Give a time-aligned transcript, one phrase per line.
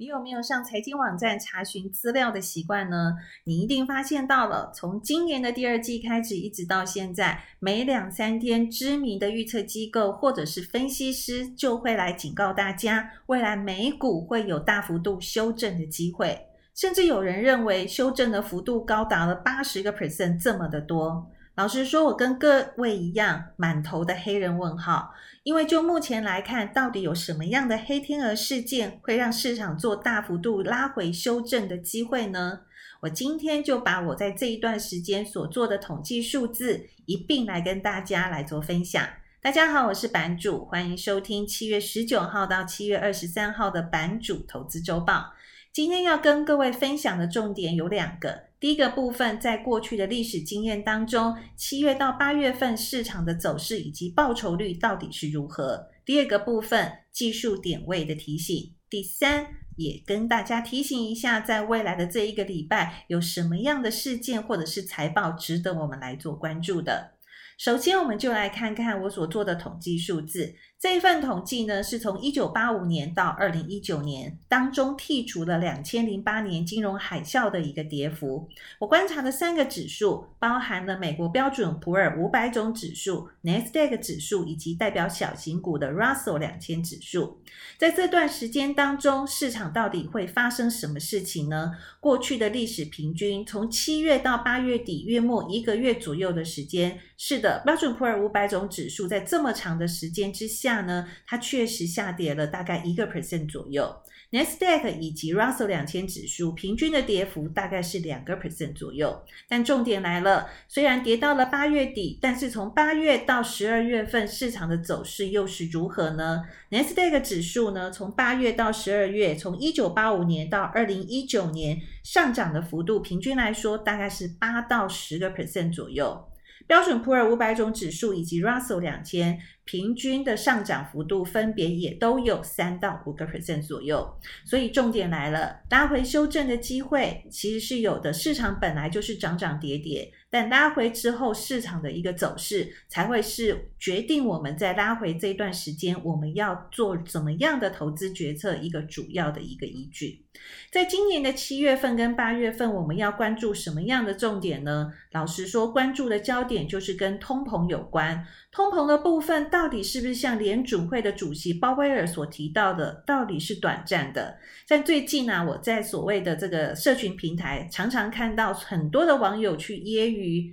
[0.00, 3.18] 你有没有上财经网站查询资料的习惯呢？
[3.44, 21.30] 你一定发现到了，从今年的第二季开始，一直到现在，每两三天，知名的预测机构或者是分析师就会来警告大家，未来美股会有大幅度修正的机会，甚至有人认为修正的幅度高达了八十个 percent 这么的多。
[21.60, 25.12] 老实说，我跟各位一样，满头的黑人问号。
[25.42, 32.60] 因为就目前来看，到底有什么样的黑天鹅事件会让市场做大幅度拉回修正的机会呢？
[33.02, 39.06] 我今天就把我在这一段时间所做的统计数字一并来跟大家来做分享。
[39.42, 45.34] 大家好，我是版主，欢迎收听七月十九号到七月二十三号的版主投资周报。
[45.70, 48.48] 今天要跟各位分享的重点有两个。
[48.60, 55.88] 第一个部分，在过去的历史经验当中，七月到八月份市场的走势以及报酬率到底是如何？
[56.04, 58.74] 第二个部分，技术点位的提醒。
[58.90, 59.46] 第三，
[59.76, 67.14] 也跟大家提醒一下，在未来的这一个礼拜，有什么样的事件或者是财报值得我们来做关注的。
[67.56, 70.54] 首先，我们就来看看我所做的统计数字。
[70.80, 78.48] 这一份统计呢，是从一九八五年到二零一九年当中剔除了两千零八年金融海啸的一个跌幅。
[78.78, 87.42] 我观察的三个指数，包含了美国标准普尔五百种指数、Nasdaq 指数以及代表小型股的 Russell 两千指数。
[87.76, 91.72] 在这段时间当中，市场到底会发生什么事情呢？
[92.00, 96.98] 过去的历史平均，从七月到八月底约末一个月左右的时间。
[97.18, 100.69] 是的，标准普尔五百种指数在这么长的时间之下。
[100.70, 103.96] 下呢，它确实下跌了大概一个 percent 左右。
[104.32, 109.24] n e s d a q 以及 Russell 两千指数平均的跌幅大概是两个 percent 左右。
[109.48, 126.26] 但重点来了，虽然跌到了八月底，但是从八月到十二月份市场的走势又是如何呢 n e s d a q 指数呢，从八月到十二月，从一九八五年到二零一九年上涨的幅度，平均来说大概是八到十个 percent 左右。
[126.66, 138.12] 标准普尔五百种指数以及 Russell 两千平均的上涨幅度分别也都有三到五个 percent 左右，所以重点来了，拉回修正的机会其实是有的。
[138.12, 150.24] 市场本来就是涨涨跌跌，但拉回之后市场的一个走势才会是决定我们在拉回这段时间我们要做怎么样的投资决策一个主要的一个依据。
[150.72, 154.90] 在今年的七月份跟八月份，我们要关注什么样的重点呢？
[155.12, 158.26] 老实说，关注的焦点就是跟通膨有关。
[158.50, 164.38] 通膨的部分到到底是不是像联准会的主席鲍威尔所提到的，到底是短暂的？
[164.66, 170.50] 在最近呢、我在所谓的这个社群平台，常常看到很多的网友去揶揄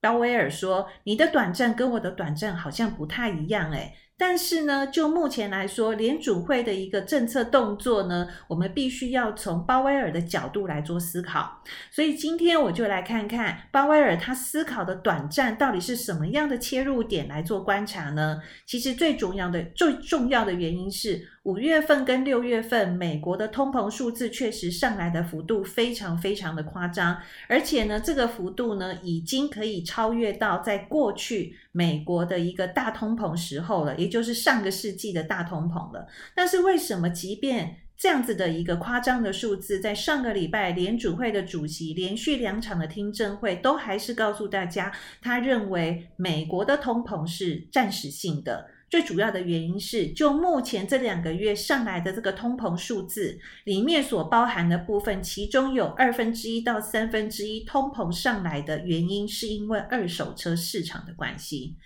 [0.00, 11.62] 鲍威尔说：“你的短暂跟我的短暂好像不太一样。”诶但是呢，就目前来说，联储会的一个政策动作呢，我们必须要从鲍威尔的角度来做思考。
[11.90, 18.40] 所以今天我就来看看鲍威尔他思考的短暂到底是什么样的切入点来做观察呢？
[18.66, 21.28] 其实最重要的、最重要的原因是。
[21.46, 27.16] 五月份跟六月份，美国的通膨数字确实上来的幅度非常非常的夸张，
[27.48, 36.08] 而且呢，这个幅度呢，已经可以超越到在过去美国的一个大通膨时候了，也就是上个世纪的大通膨了。
[36.34, 44.92] 但是为什么，即便这样子的一个夸张的数字，在上个礼拜联储会的主席连续两场的听证会，都还是告诉大家，
[45.22, 48.66] 他认为美国的通膨是暂时性的。
[48.88, 61.76] 最主要的原因是，就目前这两个月上来的这个通膨数字里面所包含的部分，其中有二分之一到三分之一通膨上来的原因，是因为二手车市场的关系。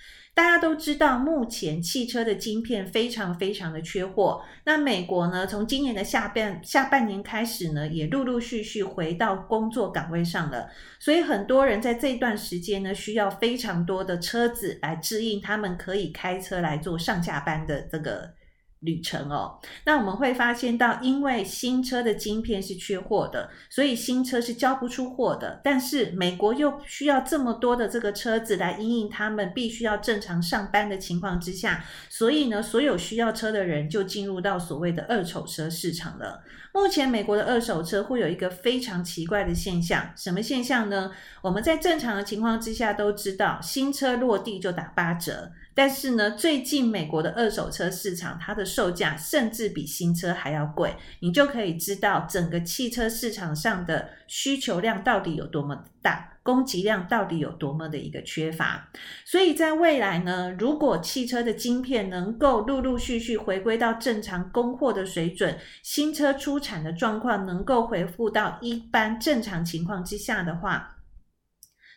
[0.41, 4.43] 大家都知道，目前汽车的晶片非常非常的缺货。
[4.65, 10.71] 那美国呢，从今年的下半下半年开始呢，也陆陆续续回到工作岗位上了。
[10.99, 18.33] 所以很多人在这段时间呢，需要非常多的车子来支应他们可以开车来做上下班的这个。
[18.81, 25.61] 旅程哦，那我们会发现到，因为新车的晶片是缺货的，所以新车是交不出货的。
[25.63, 36.43] 但是美国又需要这么多的这个车子来因应他们必须要正常上班的情况之下，所以呢，所有需要车的人就进入到所谓的二手车市场了。
[36.73, 41.11] 目前美国的二手车会有一个非常奇怪的现象，什么现象呢？
[41.43, 45.51] 我们在正常的情况之下都知道，新车落地就打八折。
[45.81, 58.91] 但是呢，最近美国的二手车市场，它的售价甚至比新车还要贵，你就可以知道整个汽车市场上的需求量到底有多么大，供给量到底有多么的一个缺乏。
[59.25, 70.99] 所以在未来呢，如果汽车的晶片能够陆陆续续回归到正常供货的水准，新车出产的状况能够恢复到一般正常情况之下的话，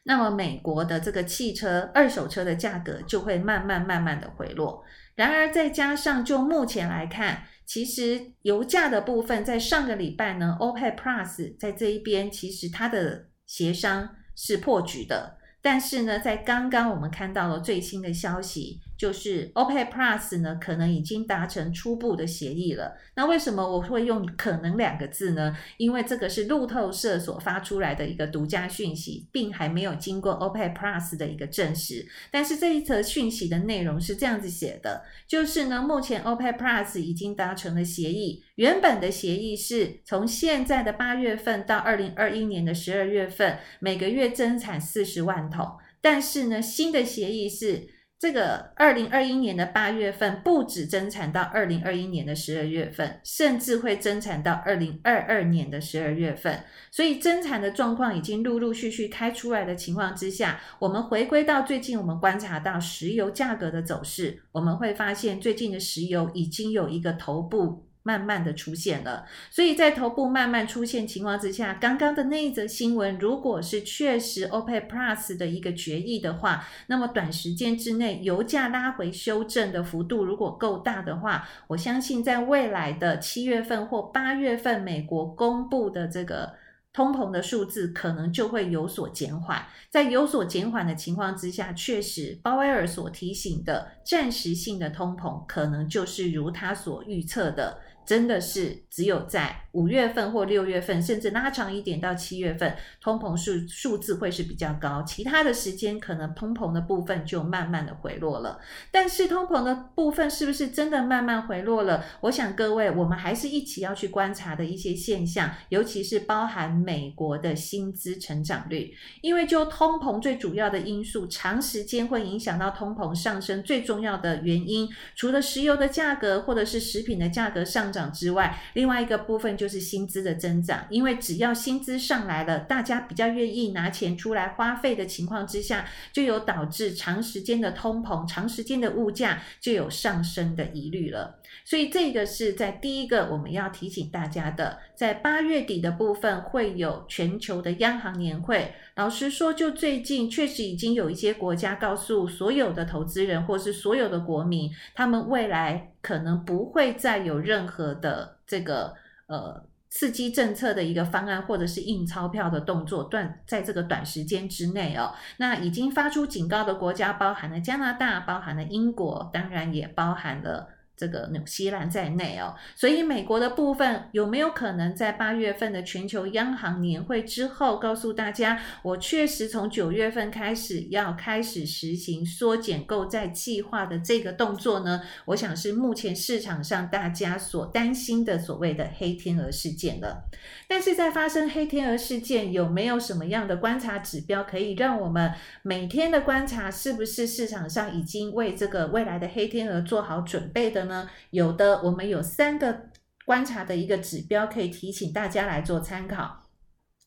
[0.03, 4.83] 那么，美国的这个汽车二手车的价格就会慢慢慢慢的回落。
[5.15, 15.38] 然而，再加上就目前来看，其实油价的部分在上个礼拜呢，OPEC Plus 在这一边其实它的协商是破局的。
[15.61, 18.81] 但是呢，在刚刚我们看到了最新的消息。
[18.98, 22.95] 就是 OPEC Plus 呢，可能已经达成初步的协议了。
[23.16, 25.57] 那为什么我会用“可能”两个字呢？
[25.78, 32.06] 因为这个是路透社所发出来的一个独家讯息，并还没有经过 OPEC Plus 的一个证实。
[32.31, 38.44] 但是这一则讯息的内容是这样子写的：就是呢，目前 OPEC Plus 已经达成了协议。
[38.56, 45.68] 原本的协议是从现在的八月份到二零二一年的十二月份，每个月增产四十万桶。
[46.00, 47.88] 但是呢，新的协议是。
[48.23, 56.63] 这个二零二一年的八月份不止增产到二零二一年的十二月份，甚至会增产到二零二二年的十二月份。
[56.89, 67.83] 所以增产的状况已经陆陆续续开出来的情况之下，我们回归到最近我们观察到石油价格的走势，我们会发现最近的石油已经有一个头部。
[68.03, 86.53] 慢慢的出现了，所以在头部慢慢出现情况之下，刚刚的那一则新闻，如果是确实 OPEC Plus 的一个决议的话，那么短时间之内油价拉回修正的幅度如果够大的话，我相信在未来的七月份或八月份，美国公布的这个
[86.91, 89.65] 通膨的数字可能就会有所减缓。
[89.89, 97.79] 在有所减缓的情况之下，确实鲍威尔所提醒的暂时性的通膨，可能就是如他所预测的。
[98.05, 105.03] 真的是只有在五月份或六月份，甚至拉长一点到七月份，通膨数数字会是比较高。
[105.03, 108.59] 其他的时间可能通膨的部分就慢慢的回落了。
[108.91, 112.05] 但是通膨的部分是不是真的慢慢回落了？
[112.21, 141.39] 我想各位，我们还是一起要去观察的一些现象，尤其是包含美国的薪资成长率，因为就通膨最主要的因素，长时间会影响到通膨上升最重要的原因，除了石油的价格或者是食品的价格上涨之外，另外一个部分就就是薪资的增长，因为只要薪资上来了，大家比较愿意拿钱出来花费的情况之下，就有导致长时间的通膨、长时间的物价就有上升的疑虑了。
[141.63, 148.74] 所以这个是在第一个我们要提醒大家的，在八月底的部分会有全球的央行年会。
[148.95, 158.94] 老实说，就最近确实已经有一些国家告诉所有的投资人或是所有的国民，他们未来可能不会再有任何的这个
[159.33, 165.13] 呃刺激政策的一个方案，或者是印钞票的动作，断在这个短时间之内哦。
[165.38, 170.69] 那已经发出警告的国家包含了加拿大，包含了英国，当然也包含了。
[170.95, 185.01] 这个纽西兰在内哦，所以美国的部分有没有可能在八月份的全球央行年会之后，告诉大家，我确实从九月份开始要开始实行缩减购债计划的这个动作呢？
[185.25, 190.25] 我想是目前市场上大家所担心的所谓的黑天鹅事件了。
[190.68, 201.09] 但是在发生黑天鹅事件，有没有什么样的观察指标可以让我们每天的观察是不是市场上已经为这个未来的黑天鹅做好准备的呢？
[201.31, 202.89] 有的，我们有三个
[203.25, 206.42] 观察的一个指标可以提醒大家来做参考。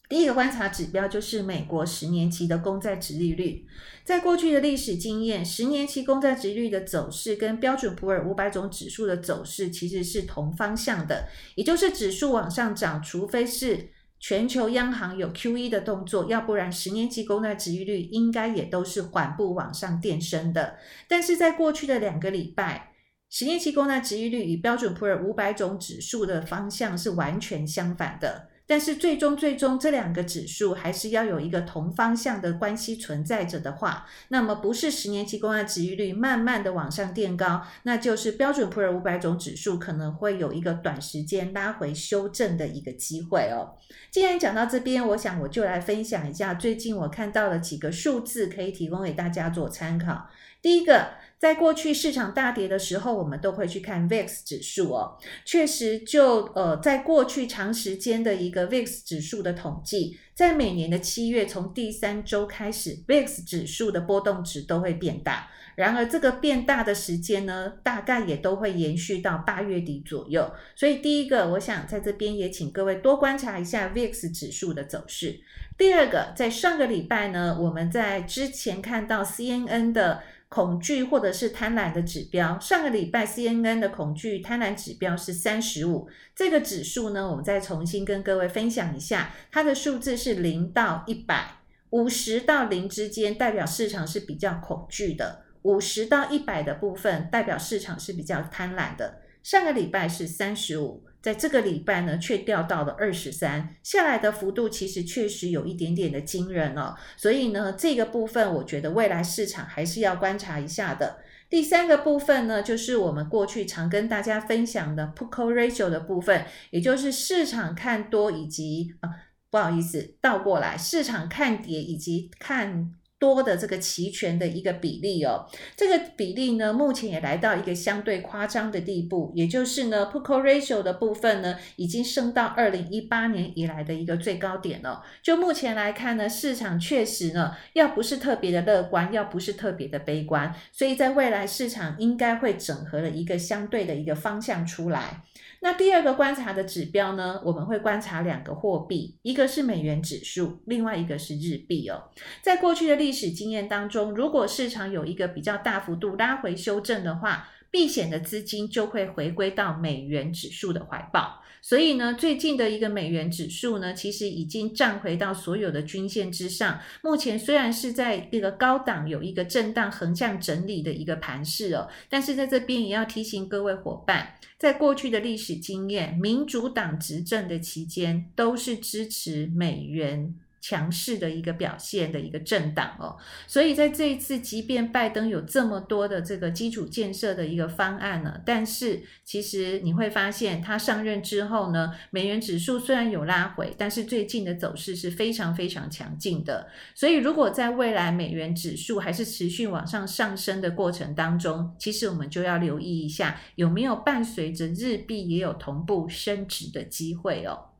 [0.08, 3.66] 第一个观察指标就是美国十年期的公债殖利率，
[4.04, 13.88] 在过去的历史经验，十年期公债殖利率的走势跟标准普尔五百种指数的走势其实是同方向的，也就是指数往上涨，除非是
[14.20, 20.76] 全球央行有 QE 的动作，要不然十年期公债殖利率应该也都是缓步往上垫升的。
[21.08, 22.92] 但是在过去的两个礼拜，
[23.28, 43.74] 十年期公债殖利率与标准普尔五百种指数的方向是完全相反的，但是最终最终这两个指数还是要有一个同方向的关系存在着的话，那么不是十年期公债殖利率慢慢的往上垫高，那就是标准普尔五百种指数可能会有一个短时间拉回修正的一个机会哦。
[44.10, 50.28] 既然讲到这边，我想我就来分享一下最近我看到的几个数字，可以提供给大家做参考。
[50.66, 51.10] 第一个。
[51.38, 55.18] 在过去市场大跌的时候，我们都会去看 VIX 指数哦。
[55.44, 65.50] 确实就，呃，在过去长时间的一个 VIX 指数的统计，在每年的七月从第三周开始，VIX 指数的波动值都会变大。
[65.74, 70.50] 然而，这个变大的时间呢，大概也都会延续到八月底左右。
[70.74, 75.38] 所以，第一个，我想在这边也请各位多观察一下 VIX 指数的走势。
[75.76, 80.22] 第二个，在上个礼拜呢，我们在之前看到 CNN 的。
[80.48, 91.58] 恐惧或者是贪婪的指标，上个礼拜 CNN 的恐惧贪婪指标是三十五，这个指数呢，我们再重新跟各位分享一下，它的数字是零到一百，
[91.90, 99.22] 五十到零之间代表市场是比较恐惧的，五十到一百的部分代表市场是比较贪婪的。
[99.42, 101.04] 上个礼拜是三十五。
[101.26, 106.94] 在这个礼拜呢，却掉到了二十三，下来的幅度其实确实有一点点的惊人哦。
[107.16, 111.18] 所以呢，这个部分我觉得未来市场还是要观察一下的。
[111.50, 119.10] 第三个部分呢，就是我们过去常跟大家分享的 p u c o ratio 的部分，也就是市场看多以及啊，
[119.50, 122.92] 不好意思，倒过来，市场看跌以及看。
[123.18, 135.02] 多的这个期权的一个比例哦，这个比例呢，目前也来到一个相对夸张的地步，也就是呢，Put-Call Ratio 的部分呢，已经升到二零一八年以来的一个最高点了。
[135.22, 145.22] 就目前来看呢，市场确实呢，要不是特别的乐观，要不是特别的悲观，所以在未来市场应该会整合了一个相对的一个方向出来。
[145.60, 152.10] 那第二个观察的指标呢，我们会观察两个货币，一个是美元指数，另外一个是日币哦。
[152.42, 161.42] 在过去的历史经验当中，如果市场有一个比较大幅度拉回修正的话，避险的资金就会回归到美元指数的怀抱。
[161.68, 166.78] 所以呢，最近的一个美元指数呢，其实已经站回到所有的均线之上。
[167.02, 180.36] 目前虽然是在这个高档有一个震荡横向整理的一个盘势哦，但是在这边也要提醒各位伙伴，在过去的历史经验，民主党执政的期间都是支持美元。
[180.60, 196.68] 强势的一个表现的一个政党哦，所以在这一次，即便拜登有这么多的这个基础建设的一个方案呢，但是其实你会发现，他上任之后呢，美元指数虽然有拉回，但是最近的走势是非常非常强劲的。
[196.94, 207.75] 所以，如果在未来美元指数还是持续往上上升的过程当中，其实我们就要留意一下，有没有伴随着日币也有同步升值的机会哦。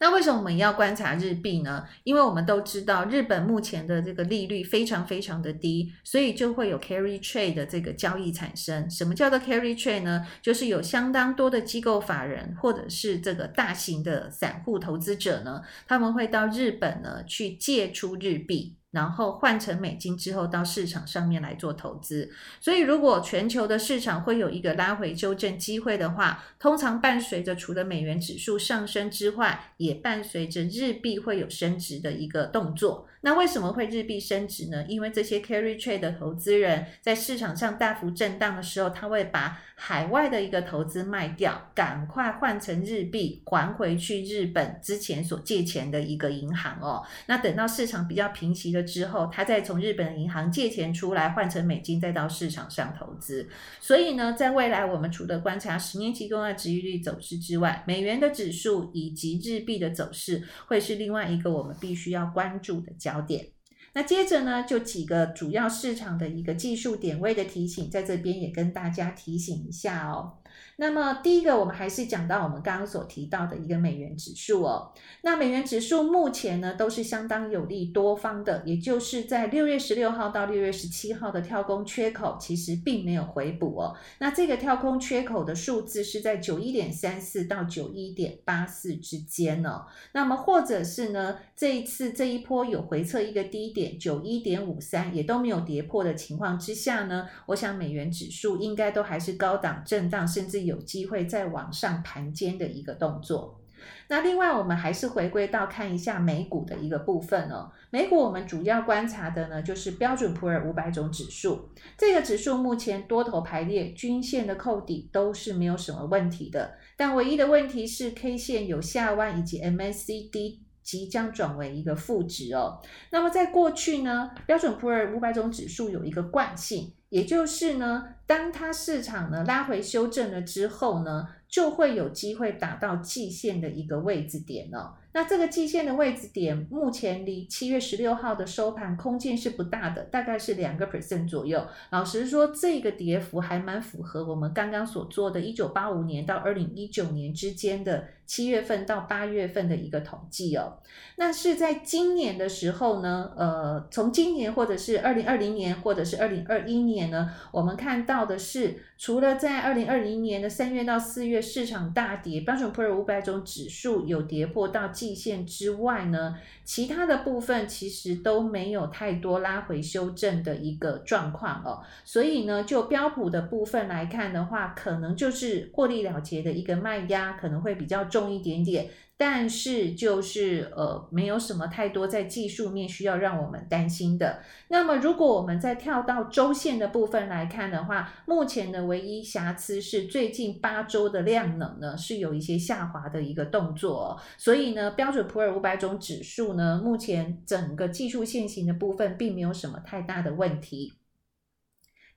[0.00, 1.84] 那为什么我们要观察日币呢？
[2.04, 8.88] 因为我们都知道日本目前的这个利率非常非常的低，所以就会有 carry trade 的这个交易产生。
[8.88, 10.26] 什么叫做 carry trade 呢？
[10.40, 18.76] 就是有相当多的机构法人或者是这个大型的散户投资者呢，他们会到日本呢去借出日币。
[18.98, 22.28] 然后换成美金之后，到市场上面来做投资。
[22.60, 33.06] 所以，如果全球的市场会有一个拉回纠正机会的话，通常伴随着除了美元指数上升之外，也伴随着日币会有升值的一个动作。
[33.20, 34.84] 那为什么会日币升值呢？
[34.88, 47.04] 因为这些 carry trade 的投资人在市场上大幅震荡的时候，他会把海外的一个投资卖掉，赶快换成日币还回去日本之前所借钱的一个银行哦。
[47.26, 53.48] 那等到市场比较平息了之后，他再从日本的银行借钱出来换成美金，再到市场上投资。
[53.80, 63.46] 所以呢，在未来我们除了观察十年期公债殖利率走势之外，美元的指数以及日币的走势会是另外一个我们必须要关注的焦点。
[63.94, 70.34] 那接着呢，就几个主要市场的一个技术点位的提醒，在这边也跟大家提醒一下哦。
[70.80, 74.92] 那么第一个，我们还是讲到我们刚刚所提到的一个美元指数哦。
[75.22, 83.96] 那美元指数目前呢，都是相当有利多方的，也就是在六月十六号到六月十七号的跳空缺口，其实并没有回补哦。
[84.20, 89.84] 那这个跳空缺口的数字是在九一点三四到九一点八四之间哦。
[90.12, 103.60] 那么或者是呢，这一次这一波有回测一个低点九一点五三，也都没有跌破的情况之下呢，我想美元指数应该都还是高档震荡，甚至有机会再往上盘肩的一个动作。
[104.08, 107.70] 那另外，我们还是回归到看一下美股的一个部分哦。
[107.90, 111.70] 美股我们主要观察的呢，就是标准普尔五百种指数。
[111.96, 116.76] 这个指数目前多头排列，均线的扣底都是没有什么问题的。
[116.96, 122.80] 但唯一的问题是 K 线有下弯，以及 MACD 即将转为一个负值哦。
[123.10, 126.94] 那么在过去呢，标准普尔五百种指数有一个惯性。
[127.10, 134.94] 也就是呢，当它市场呢拉回修正了之后呢，就会有机会打到季线的一个位置点呢。
[135.12, 141.66] 那这个季线的位置点，目前离七月十六号的收盘空间是不大的，大概是两个 percent 左右。
[141.90, 148.08] 老实说，这个跌幅还蛮符合我们刚刚所做的，一九八五年到二零一九年之间的。
[148.28, 150.76] 七月份到八月份的一个统计哦，
[151.16, 177.98] 那是在今年的时候呢，呃，从今年或者是二零二零年或者是二零二一年呢，我们看到的是，除了在二零二零年的三月到四月市场大跌，标准普尔五百种指数有跌破到季线之外呢，其他的部分其实都没有太多拉回修正的一个状况哦，所以呢，就标普的部分来看的话，可能就是获利了结的一个卖压可能会比较。
[178.08, 178.88] 重一点点，
[179.20, 184.40] 但是就是呃，没有什么太多在技术面需要让我们担心的。
[184.68, 200.92] 那么，如果我们再跳到周线的部分来看的话，目前的唯一瑕疵是最近八周的量能呢是有一些下滑的一个动作，所以呢，标准普尔五百种指数呢，目前整个技术线型的部分并没有什么太大的问题。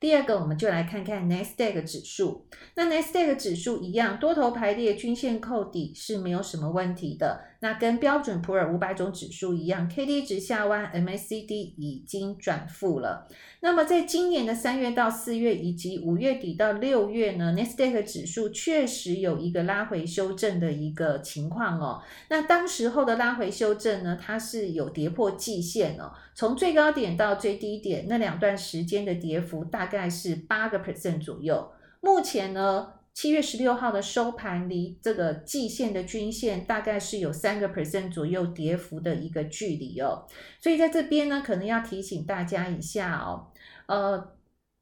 [0.01, 2.47] 第二个，我们就来看看 Nasdaq 指数。
[2.73, 7.39] 那 Nasdaq 指数一样，多头排列，均线扣底是没有什么问题的。
[7.61, 13.27] 那跟标准普尔五百种指数一样，KD 值下弯，MACD 已经转负了。
[13.59, 22.01] 那么在今年的三月到四月，以及五月底到六月呢，Nasdaq 指数确实有一个拉回修正的一个情况哦。
[22.29, 31.71] 那当时候的拉回修正呢，它是有跌破季线哦，从最高点到最低点那两段时间的跌幅大概是八个 percent 左右。
[31.99, 40.25] 目前呢，七月十六号的收盘离这个季线的均线大概是有三个 percent 左右跌幅的一个距离哦，
[40.59, 43.47] 所以在这边呢，可能要提醒大家一下哦，
[43.87, 44.31] 呃。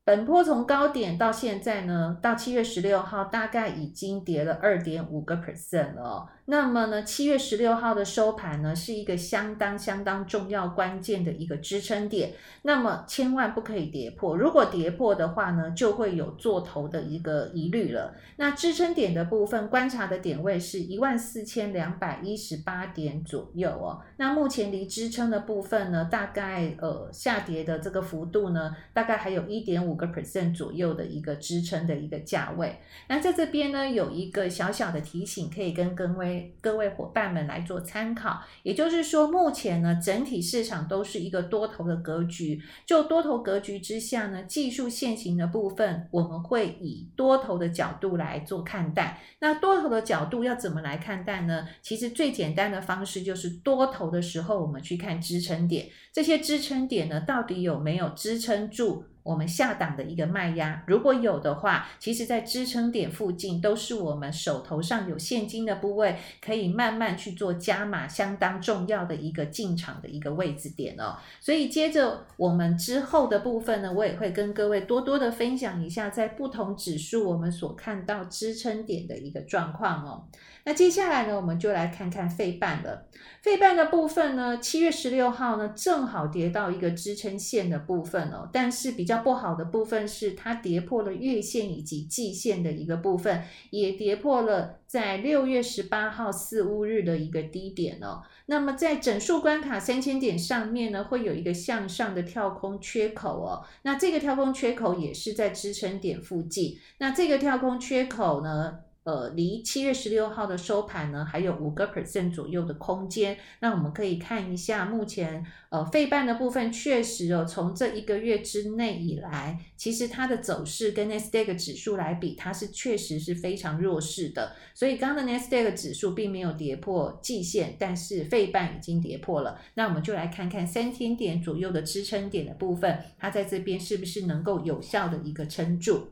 [0.05, 6.27] 本波从高点到现在呢，到七月十六号大概已经跌了二点五个 percent 了哦。
[6.51, 12.34] 那么呢，七月十六号的收盘呢，是一个相当相当重要关键的一个支撑点。
[12.63, 18.15] 那么千万不可以跌破，如果跌破的话呢，就会有做头的一个疑虑了。
[18.38, 24.01] 那支撑点的部分观察的点位是一万四千两百一十八点左右哦。
[24.18, 32.79] 那目前离支撑的部分呢，大概呃下跌的这个幅度呢，大概还有一点五个 percent 左右的一个支撑的一个价位。
[33.08, 38.41] 那在这边呢，有一个小小的提醒，可以跟各位各位伙伴们来做参考。
[38.63, 42.62] 也就是说，目前呢，整体市场都是一个多头的格局。
[42.86, 49.22] 就多头格局之下呢，技术线型的部分，我们会以多头的角度来做看待。
[49.39, 51.67] 那多头的角度要怎么来看待呢？
[51.81, 55.87] 其实最简单的方式就是多头的时候，我们去看支撑点。
[56.11, 59.05] 这些支撑点呢，到底有没有支撑住？
[59.24, 71.18] 我们下档的一个卖压，如果有的话，其实在支撑点附近都是我们手头上有现金的部位，可以慢慢去做加码，相当重要的一个进场的一个位置点哦。
[71.40, 80.25] 所以接着我们之后的部分呢，我也会跟各位多多的分享一下，在不同指数我们所看到支撑点的一个状况哦。
[80.66, 83.05] 那接下来呢，我们就来看看费半了。
[83.42, 88.48] 费半的部分呢，七月十六号呢，正好跌到一个支撑线的部分哦。
[88.51, 98.22] 但是比较不好的部分是，它跌破了月线以及季线的一个部分，也跌破了在六月十八号四五日的一个低点哦。
[98.45, 103.65] 那么在整数关卡三千点上面呢，会有一个向上的跳空缺口哦。
[103.81, 106.77] 那这个跳空缺口也是在支撑点附近。
[107.00, 113.38] 那这个跳空缺口呢，呃，离七月十六号的收盘呢，还有五个 percent 左右的空间。
[113.62, 124.55] 那我们可以看一下，目前呃费半的部分确实哦，从这一个月之内以来，其实它的走势跟 Nasdaq 指数来比，它是确实是非常弱势的。
[124.75, 129.59] 所以刚刚的 Nasdaq 指数并没有跌破季线，但是费半已经跌破了。
[129.74, 136.09] 那我们就来看看三千点左右的支撑点的部分，它在这边是不是能够有效的一个撑住？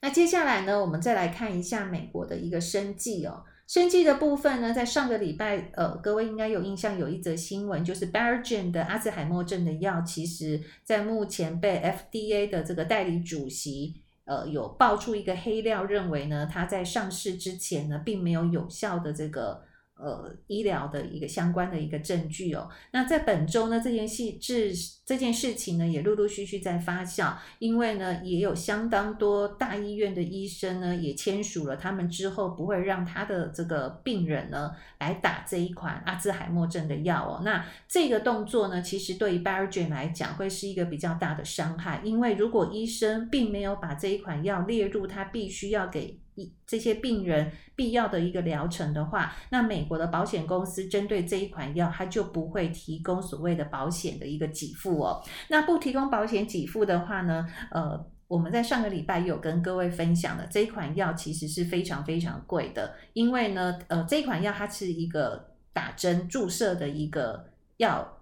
[0.00, 19.67] 那接下来呢，我们再来看一下美国的一个生计哦，生计的部分呢，在上个礼拜，呃，各位应该有印象，有一则新闻，就是 Biogen 的阿兹海默症的药，其实在目前被 FDA 的这个代理主席，呃，有爆出一个黑料，认为呢，它在上市之前呢，并没有有效的这个。
[20.00, 22.68] 呃，医疗的一个相关的一个证据哦。
[22.92, 24.72] 那在本周呢，这件事这
[25.04, 37.42] 这件事情呢，也陆陆续续在发酵，因为呢，也有相当多大医院的医生呢，也签署了，他们之后不会让他的这个病人呢来打这一款阿兹海默症的药哦。
[37.44, 46.20] 那这个动作呢，其实对于 Biogen 来讲，会是一个比较大的伤害，因为如果医生并没有把这一款药列入他必须要给
[46.66, 55.22] 这些病人必要的一个疗程的话，那美国的保险公司针对这一款药，它就不会提供所谓的保险的一个给付哦。
[55.48, 68.20] 那不提供保险给付的话呢，呃，我们在上个礼拜有跟各位分享的这一款药其实是非常非常贵的，因为呢，呃，这一款药它是一个打针注射的一个药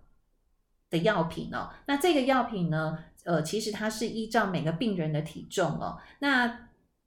[0.90, 1.70] 的药品哦。
[1.86, 6.65] 那这个药品呢，呃，其实它是依照每个病人的体重哦，那。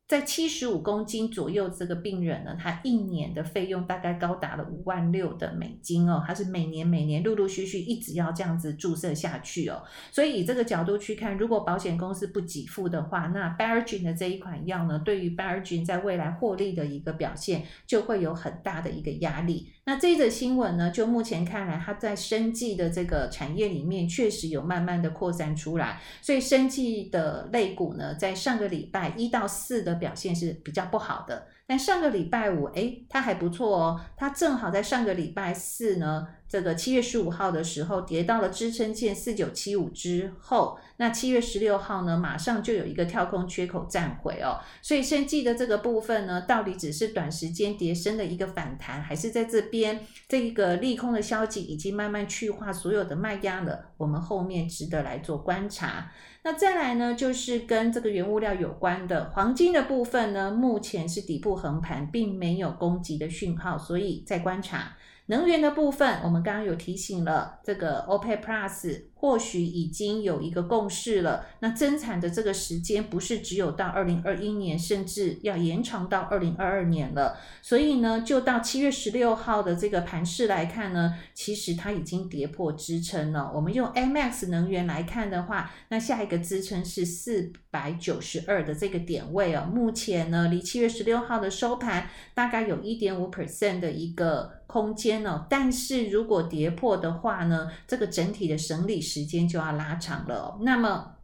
[0.10, 19.68] 在七十五公斤左右，这个病人呢，他一年的费用大概高达了五万六的美金哦，他是每年每年陆陆续续一直要这样子注射下去哦，所以以这个角度去看，如果保险公司不给付的话，那 Biogen 的这一款药呢，对于 Biogen 在未来获利的一个表现就会有很大的一个压力。
[19.86, 53.92] 那这则新闻呢，就目前看来，它在生技的这个产业里面确实有慢慢的扩散出来，所以生技的类股呢，在上个礼拜一到四的表现是比较不好的，但上个礼拜五，诶，它还不错哦，它正好在上个礼拜四呢，这个七月十五号的时候跌到了支撑线四九七五之后，那七月十六号呢，马上就有一个跳空缺口站回哦，所以生技的这个部分呢，到底只是短时间跌深的一个反弹，还是在这边这一个利空的消息已经慢慢去化所有的卖压了？
[53.98, 56.10] 我们后面值得来做观察。
[56.44, 64.96] 那再来呢，就是跟这个原物料有关的黄金的部分呢，目前是底部横盘，并没有攻击的讯号，所以再观察。
[65.30, 71.46] 能源的部分，我们刚刚有提醒了，这个 OPEC Plus 或许已经有一个共识了。
[71.60, 77.38] 那增产的这个时间不是只有到二零二一年，甚至要延长到二零二二年了。
[77.62, 83.52] 所以呢，就到七月十六号的这个盘势来看呢，其实它已经跌破支撑了。
[83.54, 89.70] 我们用 MX 能源来看的话，那下一个支撑是四百九十二的这个点位哦。
[89.72, 94.58] 目前呢，离七月十六号的收盘大概有一点五 percent 的一个。
[94.70, 95.48] 空间呢？
[95.50, 100.60] 但是如果跌破的话呢，这个整体的整理时间就要拉长了。
[100.62, 101.16] 那么，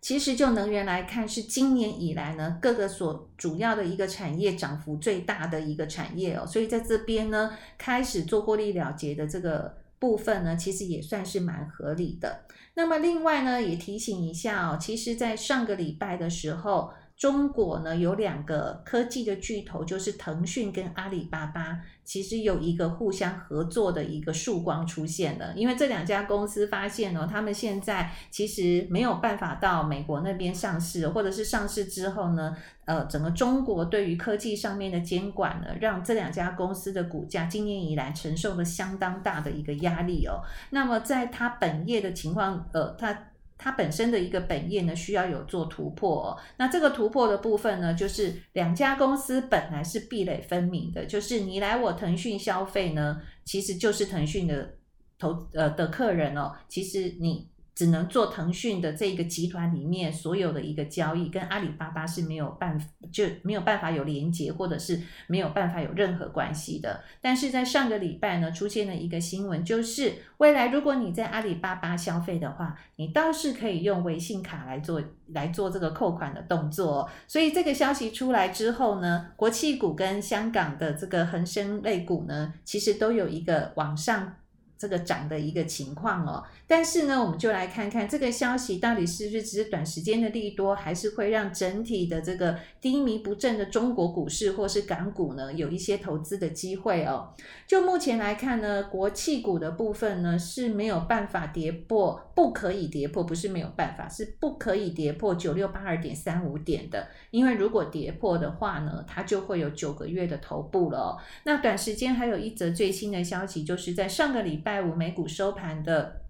[0.00, 6.46] 其实就能源来看，是今年以来呢，各个所主要的一个产业涨幅最大的一个产业哦。
[6.46, 12.46] 所以在这边呢，开始做获利了结的这个部分呢，其实也算是蛮合理的。
[12.72, 16.94] 那么另外呢，也提醒一下哦，其实在上个礼拜的时候。
[17.18, 25.52] 中国呢，有两个科技的巨头，就是腾讯跟阿里巴巴，其实有一个互相合作的一个曙光出现了。
[25.56, 40.40] 因为这两家公司发现呢，他们现在其实没有办法到美国那边上市，或者是上市之后呢，呃，整个中国对于科技上面的监管呢，让这两家公司的股价今年以来承受了相当大的一个压力哦。
[40.70, 43.24] 那么在它本业的情况，呃，它。
[43.58, 46.38] 它本身的一个本业呢，需要有做突破哦。
[46.56, 54.76] 那这个突破的部分呢，就是两家公司本来是壁垒分明的，就是你来我腾讯消费呢，其实就是腾讯的
[55.18, 56.54] 投呃的客人哦。
[56.68, 57.46] 其实你。
[57.78, 67.04] 只能做腾讯的这个集团里面所有的一个交易，跟阿里巴巴是没有办法，就没有办法有连接，或者是没有办法有任何关系的。
[67.20, 77.08] 但是在上个礼拜呢，出现了一个新闻，就是未来如果你在阿里巴巴消费的话，你倒是可以用微信卡来做来做这个扣款的动作。
[77.28, 84.34] 所以这个消息出来之后呢，国企股跟香港的这个恒生类股呢，其实都有一个往上。
[84.78, 97.34] 这个涨的一个情况哦，但是呢，我们就来看看这个消息到底是不是只是短时间的利多，还是会让整体的这个低迷不振的中国股市或是港股呢，有一些投资的机会哦。
[97.66, 111.18] 就目前来看呢，国企股的部分呢是没有办法跌破，不可以跌破，不是没有办法，是不可以跌破九六八二点三五点的，因为如果跌破的话呢，它就会有九个月的头部了哦。
[111.42, 114.67] 那短时间还有一则最新的消息，就是在上个礼拜。
[114.68, 116.20] 拜五美股收盘的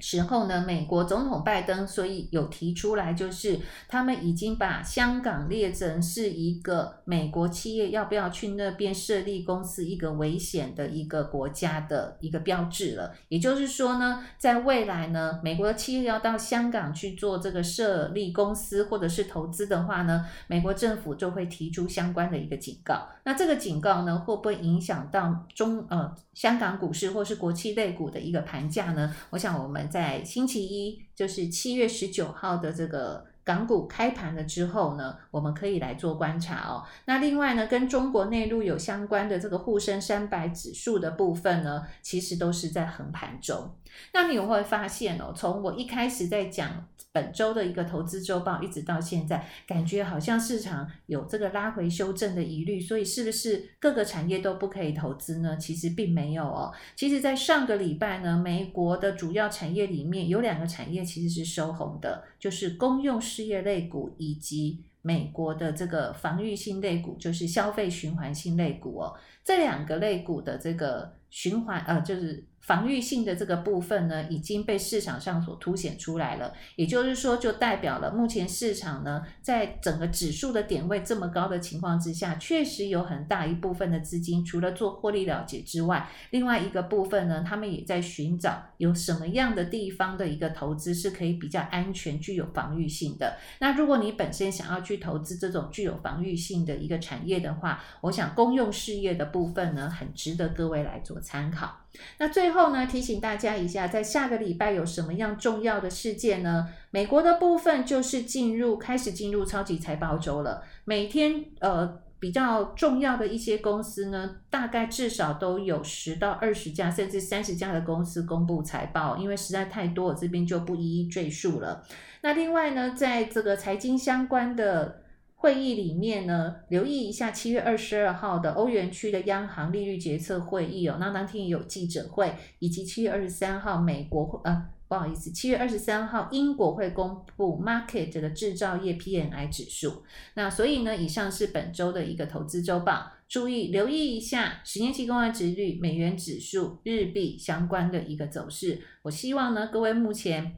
[0.00, 13.14] 时候呢，美国总统拜登所以有提出来，就是他们已经把香港列成是一个美国企业要不要去那边设立公司一个危险的一个国家的一个标志了。
[13.28, 23.08] 也就是说呢，在未来呢，美国的企业要到香港去做这个设立公司或者是投资的话呢，美国政府就会提出相关的一个警告。
[23.24, 29.12] 那这个警告呢，会不会影响到中呃香港股市或是国企类股的一个盘价呢？
[29.30, 29.88] 我想我们。
[29.90, 36.84] 在星期一，就是七月十九号的这个港股开盘了之后呢，我们可以来做观察哦。
[37.04, 43.70] 那另外呢，跟中国内陆有相关的这个沪深三百指数的部分呢，其实都是在横盘中。
[44.12, 55.56] 那你会发现哦，从我一开始在讲本周的一个投资周报，一直到现在，感觉好像市场有这个拉回修正的疑虑，所以是不是各个产业都不可以投资呢？
[55.56, 56.70] 其实并没有哦。
[56.94, 69.12] 其实，在上个礼拜呢，美国的主要产业里面有两个产业其实是收红的，就是公用事业类股以及美国的这个防御性类股，就是消费循环性类股哦。
[69.42, 72.46] 这两个类股的这个循环，呃，就是。
[72.66, 76.52] 防御性的这个部分呢，已经被市场上所凸显出来了。
[76.74, 93.36] 也就是说，就代表了目前市场呢，在整个指数的点位这么高的情况之下，确实有很大一部分的资金，除了做获利了结之外，另外一个部分呢，他们也在寻找有什么样的地方的一个投资是可以比较安全、具有防御性的。
[93.60, 101.82] 那如果你本身想要去投资这种具有防御性的一个产业的话，我想公用事业的部分呢，很值得各位来做参考。
[102.18, 106.66] 那最后后呢，提醒大家一下，在下个礼拜有什么样重要的事件呢？
[106.90, 110.64] 美国的部分就是进入开始进入超级财报周了。
[110.84, 121.84] 每天呃比较重要的一些公司呢，大概至少都有十到二十家，甚至三十家的公司公布财报，因为实在太多，我这边就不一一赘述了。
[122.22, 125.02] 那另外呢，在这个财经相关的。
[125.38, 130.96] 会议里面呢，留意一下七月二十二号的欧元区的央行利率决策会议哦。
[130.98, 140.02] 那当天也有记者会，以及七月二十三号美国呃，不好意思，七月二十三号英国会公布 market 的制造业 PMI 指数。
[140.34, 148.80] 那所以呢，以上是本周的一个投资周报，注意留意一下十年期公债殖率、美元指数、日币相关的一个走势。
[149.02, 150.56] 我希望呢，各位目前。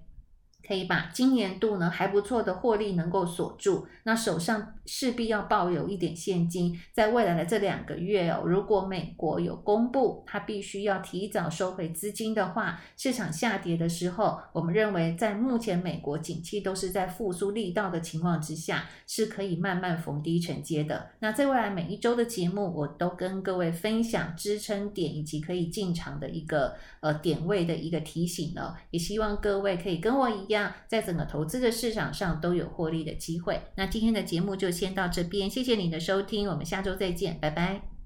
[0.69, 21.11] 可以把今年度呢还不错的获利能够锁住，那手上势必要抱有一点现金，在未来的这两个月哦，如果美国有公布它必须要提早收回资金的话，市场下跌的时候，我们认为在目前美国景气都是在复苏力道的情况之下，是可以慢慢逢低承接的。
[21.21, 30.73] 那在未来每一周的节目，我都跟各位分享支撑点以及可以进场的一个呃点位的一个提醒呢，也希望各位可以跟我一样。
[30.87, 33.61] 在整个投资的市场上都有获利的机会。
[33.75, 37.98] 那今天的节目就先到这边，谢谢你的收听，我们下周再见，拜拜。